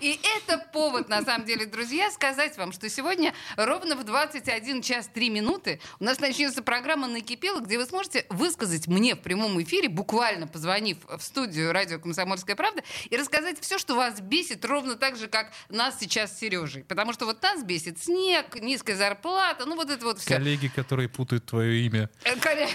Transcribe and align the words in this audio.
И 0.00 0.20
это 0.36 0.58
повод, 0.72 1.08
на 1.08 1.22
самом 1.22 1.46
деле, 1.46 1.66
друзья, 1.66 2.10
сказать 2.10 2.56
вам, 2.56 2.72
что 2.72 2.88
сегодня 2.88 3.34
ровно 3.56 3.96
в 3.96 4.04
21 4.04 4.82
час 4.82 5.08
3 5.12 5.30
минуты 5.30 5.80
у 6.00 6.04
нас 6.04 6.20
начнется 6.20 6.62
программа 6.62 7.06
«Накипело», 7.06 7.60
где 7.60 7.78
вы 7.78 7.86
сможете 7.86 8.26
высказать 8.28 8.86
мне 8.86 9.14
в 9.14 9.20
прямом 9.20 9.60
эфире, 9.62 9.88
буквально 9.88 10.46
позвонив 10.46 10.98
в 11.04 11.20
студию 11.20 11.72
радио 11.72 11.98
«Комсомольская 11.98 12.56
правда», 12.56 12.82
и 13.08 13.16
рассказать 13.16 13.60
все, 13.60 13.78
что 13.78 13.94
вас 13.94 14.20
бесит, 14.20 14.64
ровно 14.64 14.96
так 14.96 15.16
же, 15.16 15.28
как 15.28 15.52
нас 15.68 15.98
сейчас 15.98 16.36
с 16.36 16.40
Сережей. 16.40 16.84
Потому 16.84 17.12
что 17.12 17.26
вот 17.26 17.42
нас 17.42 17.62
бесит 17.62 18.02
снег, 18.02 18.60
низкая 18.60 18.96
зарплата, 18.96 19.66
ну 19.66 19.76
вот 19.76 19.90
это 19.90 20.04
вот 20.04 20.18
все. 20.18 20.34
Коллеги, 20.34 20.68
которые 20.68 21.08
путают 21.08 21.46
твое 21.46 21.84
имя. 21.86 22.10
Э, 22.24 22.36
коллеги. 22.36 22.72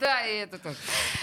Да, 0.00 0.26
и 0.26 0.38
это 0.38 0.58
тоже. 0.58 0.76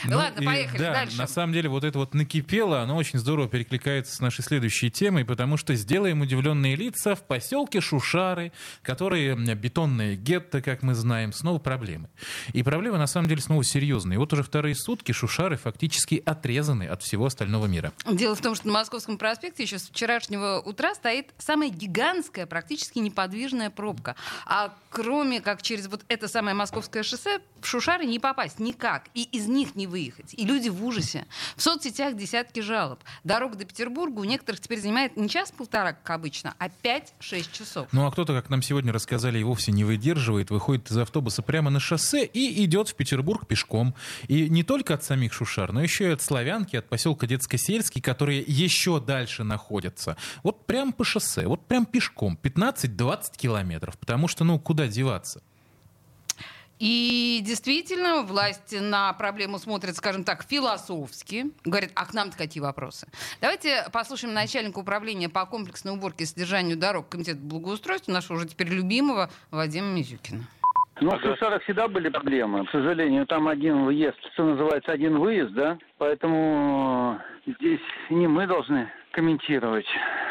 Ну, 0.06 0.18
Ладно, 0.18 0.44
поехали 0.44 0.80
да, 0.80 0.94
дальше. 0.94 1.18
На 1.18 1.28
самом 1.28 1.54
деле 1.54 1.70
вот 1.70 1.84
это 1.84 1.98
вот 1.98 2.14
накипело, 2.14 2.82
оно 2.82 2.96
очень 2.96 3.20
здорово 3.20 3.48
перекликается 3.50 4.16
с 4.16 4.20
нашей 4.20 4.44
следующей 4.44 4.92
темой, 4.92 5.26
потому 5.26 5.58
что 5.58 5.74
сделаем 5.76 6.22
удивленные 6.22 6.76
лица 6.76 7.16
в 7.16 7.24
поселке 7.24 7.82
Шушары, 7.82 8.52
которые 8.84 9.36
бетонные 9.36 10.16
гетто, 10.16 10.62
как 10.62 10.84
мы 10.84 10.94
знаем, 10.94 11.34
снова 11.34 11.60
проблемы. 11.60 12.10
И 12.54 12.64
проблемы 12.64 12.98
на 12.98 13.08
самом 13.08 13.28
деле 13.28 13.42
снова 13.42 13.64
серьезные. 13.64 14.20
Вот 14.20 14.32
уже 14.34 14.44
вторые 14.44 14.76
сутки 14.76 15.12
Шушары 15.12 15.58
фактически 15.58 16.22
отрезаны 16.26 16.88
от 16.88 17.02
всего 17.02 17.26
остального 17.26 17.66
мира. 17.66 17.92
Дело 18.06 18.36
в 18.36 18.42
том, 18.42 18.56
что 18.56 18.68
на 18.68 18.74
Московском 18.74 19.18
проспекте 19.18 19.64
еще 19.64 19.80
с 19.80 19.90
вчерашнего 19.90 20.62
утра 20.64 20.94
стоит 20.96 21.34
самая 21.38 21.70
гигантская, 21.70 22.46
практически 22.46 23.00
неподвижная 23.00 23.70
пробка. 23.70 24.16
А 24.46 24.74
кроме 24.90 25.42
как 25.42 25.62
через 25.62 25.88
вот 25.88 26.06
это 26.08 26.28
самое 26.28 26.56
Московское 26.56 27.04
шоссе 27.04 27.40
в 27.62 27.68
Шушары 27.68 28.06
не 28.06 28.20
попасть 28.20 28.60
никак. 28.68 29.06
И 29.14 29.24
из 29.24 29.48
них 29.48 29.76
не 29.76 29.88
выехать. 29.88 30.34
И 30.34 30.46
люди 30.46 30.70
в 30.70 30.84
ужасе. 30.86 31.26
В 31.56 31.62
соцсетях 31.62 32.16
десятки 32.16 32.60
жалоб. 32.60 33.00
Дорога 33.24 33.58
до 33.58 33.66
Петербурга 33.66 34.20
у 34.20 34.24
некоторых 34.24 34.60
теперь 34.60 34.80
занимает 34.80 35.18
не 35.18 35.30
час-полтора, 35.30 35.94
как 35.94 36.10
обычно, 36.10 36.54
а 36.60 36.68
5-6 36.68 37.52
часов. 37.52 37.88
Ну 37.92 38.06
а 38.06 38.12
кто-то, 38.12 38.34
как 38.34 38.50
нам 38.50 38.62
сегодня 38.62 38.92
рассказали, 38.92 39.40
и 39.40 39.44
вовсе 39.44 39.72
не 39.72 39.84
выдерживает, 39.84 40.50
выходит 40.50 40.92
из 40.92 40.98
автобуса 40.98 41.42
прямо 41.42 41.70
на 41.70 41.80
шоссе 41.80 42.26
и 42.26 42.64
идет 42.66 42.90
в 42.90 42.96
Петербург 42.96 43.48
пешком. 43.48 43.96
И 44.28 44.50
не 44.50 44.64
только 44.64 44.94
от 44.94 45.04
самих 45.04 45.34
Шушар, 45.34 45.72
но 45.72 45.82
еще 45.82 46.06
и 46.10 46.12
от 46.12 46.22
Славянки, 46.22 46.76
от 46.76 46.90
поселка 46.90 47.28
Детско-Сельский, 47.28 48.02
которые 48.02 48.44
еще 48.46 49.00
дальше 49.00 49.44
находятся. 49.44 50.18
Вот 50.44 50.66
прям 50.66 50.94
по 50.94 51.04
шоссе, 51.04 51.48
вот 51.48 51.66
прям 51.66 51.86
пешком, 51.86 52.38
15-20 52.42 53.38
километров, 53.38 53.98
потому 53.98 54.28
что, 54.28 54.44
ну, 54.44 54.60
куда 54.60 54.88
деваться? 54.88 55.42
И 56.80 57.42
действительно, 57.44 58.22
власти 58.22 58.76
на 58.76 59.12
проблему 59.14 59.58
смотрят, 59.58 59.96
скажем 59.96 60.24
так, 60.24 60.44
философски. 60.44 61.48
Говорят, 61.66 61.92
а 61.96 62.06
к 62.06 62.14
нам-то 62.14 62.38
какие 62.38 62.62
вопросы? 62.62 63.08
Давайте 63.42 63.86
послушаем 63.92 64.34
начальника 64.34 64.80
управления 64.80 65.30
по 65.30 65.46
комплексной 65.46 65.94
уборке 65.94 66.24
и 66.24 66.28
содержанию 66.28 66.78
дорог 66.78 67.10
Комитета 67.10 67.40
благоустройства, 67.40 68.12
нашего 68.12 68.38
уже 68.38 68.48
теперь 68.48 68.70
любимого 68.70 69.30
Вадима 69.52 69.88
Мизюкина. 69.88 70.44
Ну, 71.00 71.12
в 71.12 71.22
Сусарах 71.22 71.62
всегда 71.64 71.88
были 71.88 72.10
проблемы. 72.10 72.66
К 72.66 72.72
сожалению, 72.72 73.28
там 73.28 73.48
один 73.48 73.86
въезд, 73.86 74.18
что 74.34 74.46
называется, 74.46 74.92
один 74.92 75.20
выезд, 75.20 75.54
да? 75.54 75.78
Поэтому 76.00 77.20
здесь 77.48 77.82
не 78.10 78.28
мы 78.28 78.46
должны 78.48 78.92
комментировать, 79.18 79.88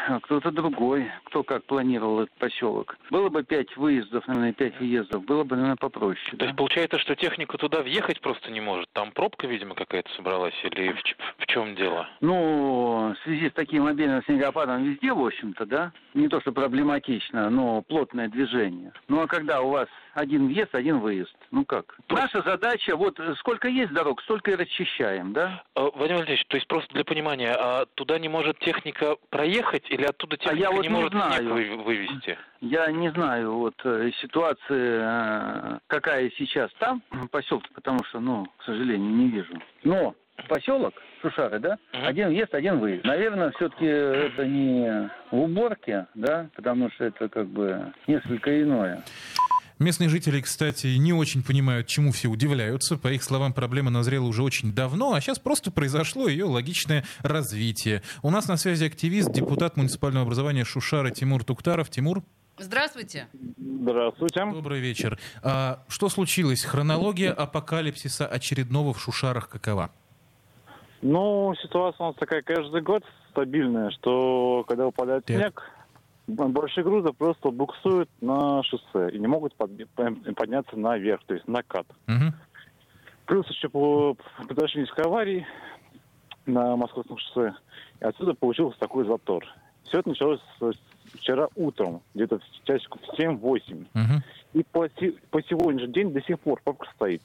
а 0.07 0.19
кто-то 0.21 0.49
другой, 0.49 1.11
кто 1.25 1.43
как 1.43 1.65
планировал 1.65 2.21
этот 2.21 2.37
поселок. 2.37 2.95
Было 3.11 3.27
бы 3.27 3.43
пять 3.43 3.75
выездов, 3.75 4.25
наверное, 4.27 4.53
пять 4.53 4.79
въездов, 4.79 5.25
было 5.25 5.43
бы, 5.43 5.57
наверное, 5.57 5.75
попроще. 5.75 6.31
То 6.31 6.37
да? 6.37 6.45
есть 6.45 6.57
получается, 6.57 6.97
что 6.99 7.15
техника 7.15 7.57
туда 7.57 7.81
въехать 7.81 8.21
просто 8.21 8.49
не 8.49 8.61
может? 8.61 8.89
Там 8.93 9.11
пробка, 9.11 9.45
видимо, 9.45 9.75
какая-то 9.75 10.09
собралась? 10.13 10.53
Или 10.63 10.93
в, 10.93 11.43
в 11.43 11.47
чем 11.47 11.75
дело? 11.75 12.07
Ну, 12.21 13.13
в 13.13 13.23
связи 13.23 13.49
с 13.49 13.53
таким 13.53 13.83
мобильным 13.83 14.23
снегопадом 14.23 14.85
везде, 14.85 15.11
в 15.11 15.25
общем-то, 15.25 15.65
да, 15.65 15.91
не 16.13 16.29
то 16.29 16.39
что 16.39 16.53
проблематично, 16.53 17.49
но 17.49 17.81
плотное 17.81 18.29
движение. 18.29 18.93
Ну, 19.09 19.21
а 19.21 19.27
когда 19.27 19.61
у 19.61 19.69
вас 19.69 19.89
один 20.13 20.47
въезд, 20.47 20.73
один 20.73 20.99
выезд, 20.99 21.35
ну 21.51 21.65
как? 21.65 21.97
Наша 22.09 22.41
задача, 22.41 22.95
вот 22.95 23.19
сколько 23.39 23.67
есть 23.67 23.91
дорог, 23.91 24.21
столько 24.21 24.51
и 24.51 24.55
расчищаем, 24.55 25.33
да? 25.33 25.63
Владимир 25.75 26.19
Владимирович, 26.19 26.45
то 26.47 26.55
есть 26.55 26.67
просто 26.67 26.93
для 26.93 27.03
понимания, 27.07 27.55
а 27.57 27.85
туда 27.95 28.19
не 28.19 28.29
может 28.29 28.59
техника 28.59 29.15
проехать 29.29 29.89
или 29.89 30.03
оттуда 30.03 30.37
техника 30.37 30.61
я 30.61 30.69
вот 30.71 30.83
не 30.83 30.89
не 30.89 30.93
может 30.93 31.11
знаю. 31.13 31.53
вы- 31.53 31.77
вывести? 31.77 32.37
Я 32.61 32.91
не 32.91 33.09
знаю 33.11 33.53
вот 33.57 33.73
э, 33.83 34.11
ситуация, 34.21 35.01
э, 35.01 35.79
какая 35.87 36.29
сейчас 36.37 36.69
там, 36.79 37.01
поселке, 37.31 37.69
потому 37.73 38.03
что, 38.05 38.19
ну, 38.19 38.45
к 38.57 38.63
сожалению, 38.63 39.09
не 39.09 39.29
вижу. 39.29 39.53
Но 39.83 40.13
поселок 40.47 40.93
Шушары, 41.21 41.57
да, 41.59 41.79
один 41.91 42.27
въезд, 42.27 42.53
один 42.53 42.77
выезд. 42.79 43.03
Наверное, 43.05 43.49
все-таки 43.51 43.85
это 43.85 44.45
не 44.45 45.09
в 45.31 45.35
уборке, 45.39 46.05
да, 46.13 46.47
потому 46.55 46.91
что 46.91 47.05
это 47.05 47.27
как 47.29 47.47
бы 47.47 47.91
несколько 48.05 48.61
иное. 48.61 49.03
Местные 49.79 50.09
жители, 50.09 50.41
кстати, 50.41 50.87
не 50.97 51.13
очень 51.13 51.43
понимают, 51.43 51.85
чему 51.87 52.11
все 52.11 52.29
удивляются. 52.29 52.97
По 52.97 53.09
их 53.09 53.21
словам, 53.23 53.53
проблема 53.53 53.91
назрела 53.91 54.25
уже 54.25 54.41
очень 54.41 54.73
давно, 54.73 55.13
а 55.13 55.21
сейчас 55.21 55.37
просто 55.37 55.69
произошло 55.71 56.27
ее 56.27 56.45
логичное 56.45 57.03
развитие. 57.21 58.01
У 58.23 58.31
нас 58.31 58.47
на 58.47 58.57
связи 58.57 58.85
активист, 58.85 59.31
депутат 59.31 59.77
муниципального 59.77 60.23
образования 60.25 60.63
Шушара 60.65 61.11
Тимур 61.11 61.43
Туктаров. 61.43 61.89
Тимур, 61.89 62.23
Здравствуйте. 62.59 63.27
Здравствуйте. 63.57 64.43
добрый 64.51 64.79
вечер. 64.79 65.19
А, 65.43 65.83
что 65.89 66.09
случилось? 66.09 66.63
Хронология 66.63 67.31
апокалипсиса 67.31 68.25
очередного 68.25 68.93
в 68.93 68.99
Шушарах 68.99 69.47
какова? 69.47 69.91
Ну, 71.03 71.53
ситуация 71.61 72.05
у 72.05 72.07
нас 72.07 72.15
такая 72.15 72.41
каждый 72.41 72.81
год 72.81 73.03
стабильная, 73.29 73.91
что 73.91 74.65
когда 74.67 74.85
выпадает 74.85 75.23
Так. 75.25 75.37
снег, 75.37 75.61
большие 76.27 76.83
грузы 76.83 77.13
просто 77.13 77.49
буксуют 77.51 78.09
на 78.21 78.61
шоссе 78.63 79.09
и 79.11 79.19
не 79.19 79.27
могут 79.27 79.55
подня- 79.55 79.87
подняться 80.33 80.77
наверх, 80.77 81.21
то 81.25 81.33
есть 81.33 81.47
на 81.47 81.63
кат. 81.63 81.87
Мгм. 82.07 82.33
Плюс 83.25 83.47
еще 83.49 83.69
по- 83.69 84.15
произошли 84.47 84.81
несколько 84.81 85.03
аварий 85.03 85.45
на 86.45 86.75
Московском 86.75 87.17
шоссе, 87.17 87.55
и 87.99 88.05
отсюда 88.05 88.33
получился 88.33 88.77
такой 88.79 89.05
затор. 89.05 89.45
Все 89.83 89.99
это 89.99 90.09
началось 90.09 90.41
вчера 91.13 91.47
утром, 91.55 92.01
где-то 92.13 92.39
в 92.39 92.63
часиков 92.65 93.01
в 93.01 93.19
7-8. 93.19 93.87
Мгм. 93.93 94.23
И 94.53 94.63
по, 94.63 94.87
по 95.31 95.41
сегодняшний 95.43 95.93
день 95.93 96.13
до 96.13 96.21
сих 96.21 96.39
пор 96.39 96.61
пробка 96.63 96.87
стоит. 96.95 97.21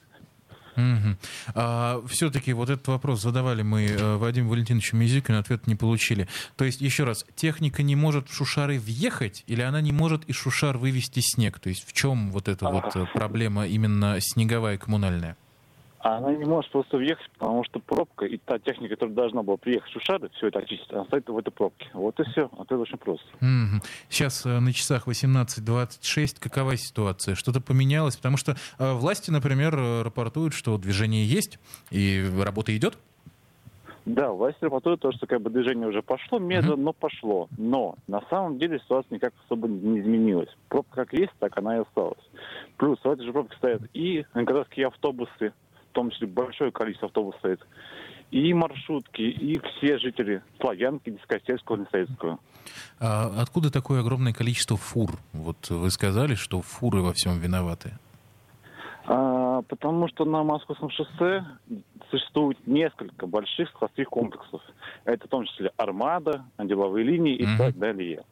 Мгм. 0.75 1.17
А, 1.55 2.01
все-таки 2.07 2.53
вот 2.53 2.69
этот 2.69 2.87
вопрос 2.87 3.21
задавали 3.21 3.61
мы 3.61 3.85
э, 3.85 4.17
Вадиму 4.17 4.49
Валентиновичу 4.49 4.95
Мизюкину, 4.95 5.39
ответ 5.39 5.67
не 5.67 5.75
получили. 5.75 6.27
То 6.55 6.65
есть, 6.65 6.81
еще 6.81 7.03
раз, 7.03 7.25
техника 7.35 7.83
не 7.83 7.95
может 7.95 8.29
в 8.29 8.33
Шушары 8.33 8.79
въехать, 8.79 9.43
или 9.47 9.61
она 9.61 9.81
не 9.81 9.91
может 9.91 10.25
из 10.25 10.35
Шушар 10.35 10.77
вывести 10.77 11.21
снег? 11.21 11.59
То 11.59 11.69
есть, 11.69 11.87
в 11.87 11.93
чем 11.93 12.31
вот 12.31 12.47
эта 12.47 12.67
вот 12.69 12.95
э, 12.95 13.05
проблема 13.13 13.67
именно 13.67 14.17
снеговая 14.19 14.77
коммунальная? 14.77 15.37
А 16.03 16.17
она 16.17 16.33
не 16.33 16.43
может 16.43 16.69
просто 16.69 16.97
въехать, 16.97 17.25
потому 17.31 17.63
что 17.63 17.79
пробка 17.79 18.25
и 18.25 18.37
та 18.37 18.59
техника, 18.59 18.95
которая 18.95 19.15
должна 19.15 19.41
была 19.41 19.55
приехать 19.55 19.89
в 19.89 19.93
Шушары, 19.93 20.29
все 20.35 20.47
это 20.47 20.59
очистить, 20.59 20.91
она 20.91 21.05
стоит 21.05 21.29
в 21.29 21.37
этой 21.37 21.49
пробке. 21.49 21.87
Вот 21.93 22.19
и 22.19 22.23
все. 22.29 22.49
Это 22.59 22.77
очень 22.77 22.97
просто. 22.97 23.25
Мгм. 23.39 23.81
Сейчас 24.09 24.45
э, 24.45 24.59
на 24.59 24.73
часах 24.73 25.07
18.26. 25.07 26.41
Какова 26.41 26.75
ситуация? 26.75 27.35
Что-то 27.35 27.61
поменялось? 27.61 28.17
Потому 28.17 28.35
что 28.35 28.57
э, 28.79 28.93
власти, 28.93 29.31
например, 29.31 29.75
э, 29.77 30.01
рапортуют, 30.01 30.53
что 30.53 30.77
движение 30.77 31.25
есть 31.25 31.57
и 31.89 32.29
работа 32.37 32.75
идет. 32.75 32.97
Да, 34.05 34.31
власти 34.31 34.61
рапортуют 34.61 34.99
то, 34.99 35.13
что 35.13 35.25
как 35.25 35.41
бы 35.41 35.49
движение 35.49 35.87
уже 35.87 36.01
пошло, 36.01 36.37
медленно, 36.37 36.75
но 36.75 36.91
пошло. 36.91 37.47
Но 37.57 37.95
на 38.07 38.21
самом 38.29 38.59
деле 38.59 38.79
ситуация 38.79 39.15
никак 39.15 39.33
особо 39.45 39.69
не 39.69 40.01
изменилась. 40.01 40.49
Пробка 40.67 41.05
как 41.05 41.13
есть, 41.13 41.31
так 41.39 41.57
она 41.57 41.77
и 41.77 41.79
осталась. 41.79 42.19
Плюс 42.75 42.99
в 43.01 43.09
этой 43.09 43.25
же 43.25 43.31
пробке 43.31 43.55
стоят 43.55 43.81
и 43.93 44.25
городские 44.33 44.87
автобусы, 44.87 45.53
в 45.93 45.95
том 45.95 46.09
числе 46.09 46.25
большое 46.27 46.71
количество 46.71 47.07
автобусов 47.07 47.39
стоит, 47.39 47.59
и 48.31 48.51
маршрутки, 48.51 49.21
и 49.21 49.59
все 49.59 49.99
жители 49.99 50.41
Славянки, 50.59 51.11
Дискосельского, 51.11 51.75
Лисейского. 51.75 52.39
А 52.99 53.31
откуда 53.39 53.71
такое 53.71 53.99
огромное 53.99 54.33
количество 54.33 54.75
фур? 54.75 55.11
Вот 55.33 55.69
вы 55.69 55.91
сказали, 55.91 56.33
что 56.33 56.63
фуры 56.63 57.01
во 57.01 57.13
всем 57.13 57.37
виноваты. 57.37 57.91
А, 59.05 59.61
потому 59.61 60.07
что 60.07 60.25
на 60.25 60.43
Московском 60.43 60.89
шоссе 60.89 61.45
существует 62.09 62.57
несколько 62.65 63.27
больших 63.27 63.69
складских 63.69 64.09
комплексов. 64.09 64.63
Это 65.05 65.27
в 65.27 65.29
том 65.29 65.45
числе 65.45 65.71
Армада, 65.77 66.43
деловые 66.57 67.05
линии 67.05 67.35
и 67.35 67.45
Мгм. 67.45 67.57
так 67.57 67.77
далее. 67.77 68.23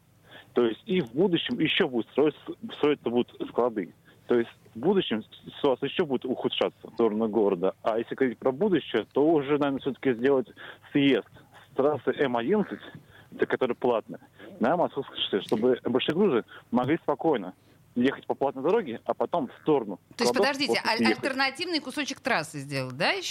То 0.54 0.66
есть 0.66 0.81
и 0.88 1.02
в 1.02 1.13
будущем 1.13 1.60
еще 1.60 1.88
будут 1.88 2.10
строиться, 2.10 2.42
строиться 2.78 3.10
будут 3.10 3.31
склады. 3.50 3.94
То 4.31 4.39
есть 4.39 4.50
в 4.75 4.80
будущем 4.80 5.25
ситуация 5.57 5.89
еще 5.89 6.06
будет 6.06 6.24
ухудшаться 6.24 6.88
в 6.88 6.94
сторону 6.94 7.28
города. 7.28 7.74
А 7.83 8.00
если 8.00 8.16
говорить 8.16 8.38
про 8.39 8.54
будущее, 8.54 9.06
то 9.12 9.28
уже, 9.28 9.57
наверное, 9.57 9.81
все-таки 9.81 10.13
сделать 10.13 10.48
съезд 10.94 11.28
с 11.69 11.75
трассы 11.75 12.12
М11, 12.12 12.80
это 13.36 13.45
которая 13.45 13.75
платная, 13.75 14.22
на 14.62 14.78
Московское 14.78 15.18
шоссе, 15.18 15.42
чтобы 15.42 15.78
большие 15.83 16.16
грузы 16.16 16.45
могли 16.72 16.95
спокойно 17.04 17.54
ехать 17.95 18.25
по 18.25 18.36
платной 18.36 18.63
дороге, 18.63 19.01
а 19.04 19.13
потом 19.13 19.50
в 19.50 19.62
сторону. 19.63 20.00
То 20.16 20.24
есть, 20.24 20.34
подождите, 20.34 20.81
аль- 20.86 21.01
ехать. 21.01 21.18
альтернативный 21.18 21.81
кусочек 21.81 22.22
трассы 22.22 22.60
сделал, 22.60 22.92
да, 22.92 23.10
еще? 23.10 23.27